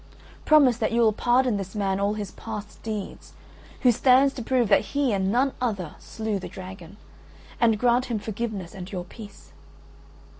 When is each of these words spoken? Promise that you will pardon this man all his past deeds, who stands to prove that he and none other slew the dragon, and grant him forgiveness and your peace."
Promise 0.45 0.77
that 0.77 0.91
you 0.91 1.01
will 1.01 1.13
pardon 1.13 1.57
this 1.57 1.75
man 1.75 1.99
all 1.99 2.15
his 2.15 2.31
past 2.31 2.81
deeds, 2.81 3.33
who 3.81 3.91
stands 3.91 4.33
to 4.33 4.41
prove 4.41 4.67
that 4.67 4.95
he 4.97 5.13
and 5.13 5.31
none 5.31 5.51
other 5.61 5.93
slew 5.99 6.39
the 6.39 6.49
dragon, 6.49 6.97
and 7.59 7.77
grant 7.77 8.05
him 8.05 8.17
forgiveness 8.17 8.73
and 8.73 8.91
your 8.91 9.03
peace." 9.05 9.51